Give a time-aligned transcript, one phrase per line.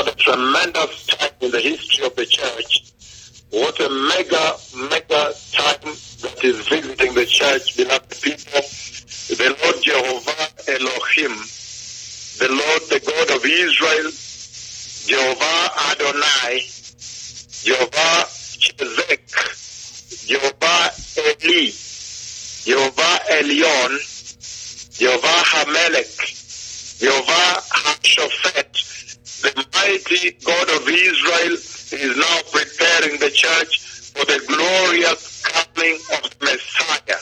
[0.00, 2.90] What a tremendous time in the history of the church.
[3.50, 4.56] What a mega,
[4.88, 5.92] mega time
[6.22, 8.62] that is visiting the church, beloved people.
[9.36, 11.36] The Lord Jehovah Elohim,
[12.40, 14.10] the Lord, the God of Israel,
[15.04, 16.64] Jehovah Adonai,
[17.60, 18.24] Jehovah
[18.56, 19.28] Chezek,
[20.26, 20.96] Jehovah
[21.44, 21.68] Eli,
[22.64, 23.92] Jehovah Elion,
[24.96, 26.16] Jehovah Hamelech,
[27.00, 28.89] Jehovah Hashophet,
[29.42, 33.80] the mighty God of Israel is now preparing the church
[34.14, 37.20] for the glorious coming of the Messiah.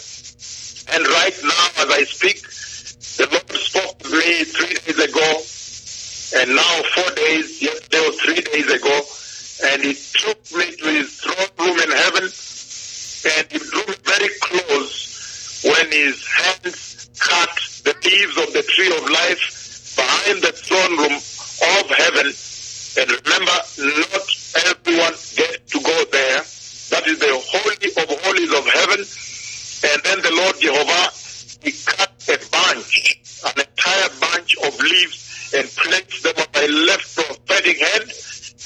[0.94, 2.42] And right now, as I speak,
[3.18, 5.30] the Lord spoke to me three days ago,
[6.40, 8.96] and now four days, yesterday or three days ago,
[9.72, 14.30] and He took me to His throne room in heaven, and He drew me very
[14.42, 17.50] close when His hands cut
[17.84, 21.20] the leaves of the tree of life behind the throne room
[21.62, 22.26] of heaven.
[22.98, 23.58] And remember,
[24.12, 24.26] not
[24.66, 26.40] everyone gets to go there.
[26.90, 29.00] That is the holy of holies of heaven.
[29.84, 31.12] And then the Lord Jehovah,
[31.62, 37.14] he cut a bunch, an entire bunch of leaves and placed them on my left
[37.14, 38.10] prophetic hand.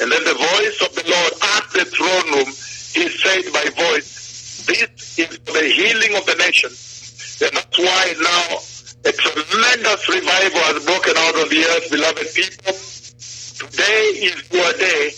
[0.01, 4.65] And then the voice of the Lord at the throne room, he said by voice,
[4.67, 6.71] this is the healing of the nation.
[6.71, 8.59] And that's why now
[9.05, 12.71] a tremendous revival has broken out on the earth, beloved people.
[12.71, 15.11] Today is your day.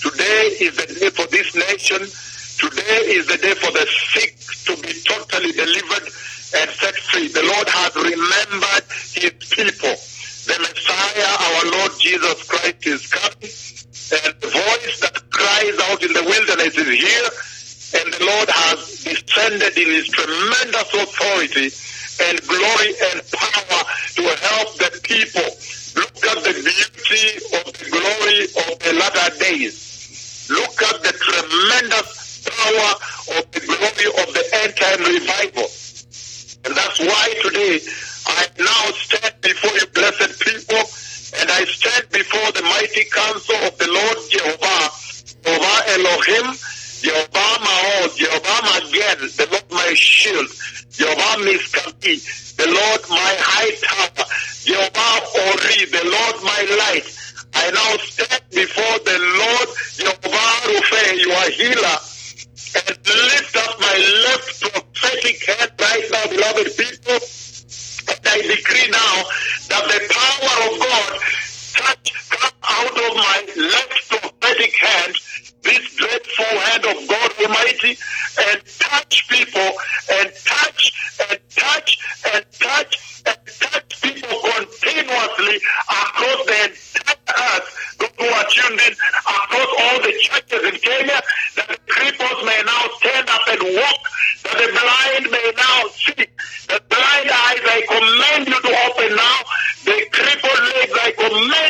[0.00, 2.00] Today is the day for this nation.
[2.00, 6.08] Today is the day for the sick to be totally delivered
[6.56, 7.28] and set free.
[7.28, 9.92] The Lord has remembered his people.
[10.48, 13.52] The Messiah, our Lord Jesus Christ, is coming.
[14.16, 17.28] And the voice that cries out in the wilderness is here.
[18.00, 21.68] And the Lord has descended in his tremendous authority
[22.20, 23.82] and glory and power
[24.16, 25.48] to help the people.
[25.96, 30.48] Look at the beauty of the glory of the latter days.
[30.50, 32.90] Look at the tremendous power
[33.38, 35.68] of the glory of the end time revival.
[36.66, 37.80] And that's why today
[38.26, 40.82] I now stand before you, blessed people,
[41.40, 44.90] and I stand before the mighty counsel of the Lord Jehovah,
[45.42, 46.46] Jehovah Elohim,
[47.02, 50.48] Jehovah Maod, Jehovah Magen, the Lord my shield,
[50.90, 51.65] Jehovah Miskati,
[52.56, 54.26] the Lord my high tower,
[54.64, 55.16] Jehovah
[55.46, 57.06] Ori, the Lord my light.
[57.54, 61.98] I now stand before the Lord Jehovah Rufe, your healer,
[62.76, 63.96] and lift up my
[64.28, 67.18] left prophetic hand right now, beloved people.
[68.08, 69.14] And I decree now
[69.68, 71.12] that the power of God
[71.76, 75.14] touch come out of my left prophetic hand,
[75.62, 77.96] this dreadful hand of God Almighty,
[78.48, 79.70] and touch people,
[80.12, 80.92] and touch,
[81.30, 81.35] and
[81.86, 81.98] touch,
[82.34, 85.56] and touch, and touch people continuously
[85.88, 87.96] across the entire earth.
[87.98, 91.20] Those who are tuned in across all the churches in Kenya,
[91.56, 94.00] that the cripples may now stand up and walk,
[94.44, 96.26] that the blind may now see,
[96.66, 99.38] the blind eyes I command you to open now,
[99.84, 101.65] the crippled legs I command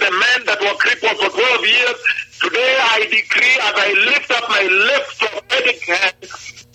[0.00, 1.98] the men that were crippled for 12 years,
[2.40, 6.16] today I decree as I lift up my left prophetic hand,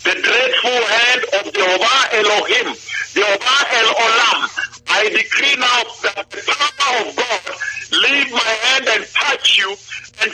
[0.04, 2.68] the dreadful hand of Jehovah Elohim,
[3.14, 4.40] Jehovah El Olam.
[4.90, 7.44] I decree now that the power of God
[8.04, 9.76] leave my hand and touch you,
[10.22, 10.32] and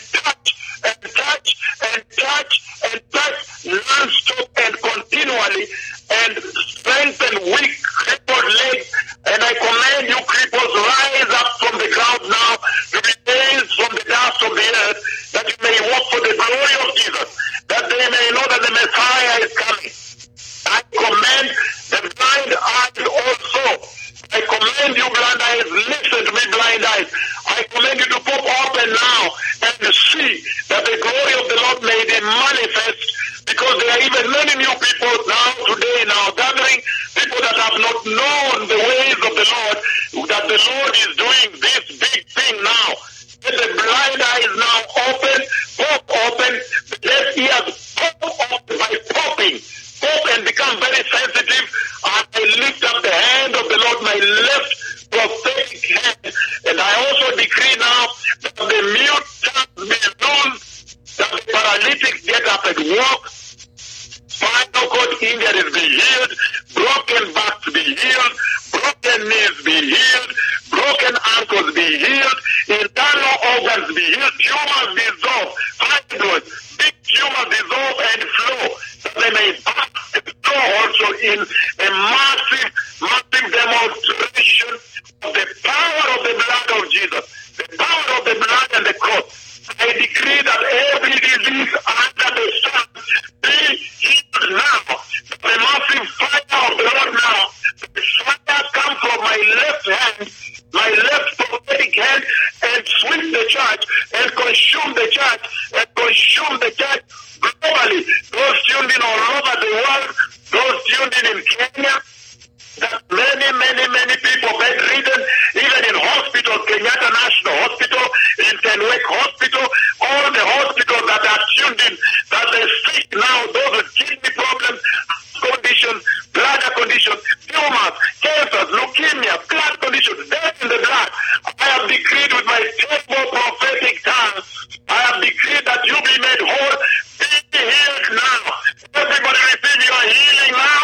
[111.04, 112.03] included in Kenya,